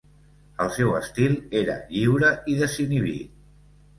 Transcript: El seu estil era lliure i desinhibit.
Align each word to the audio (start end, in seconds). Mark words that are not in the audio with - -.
El 0.63 0.71
seu 0.77 0.93
estil 0.99 1.35
era 1.59 1.75
lliure 1.91 2.31
i 2.53 2.57
desinhibit. 2.63 3.37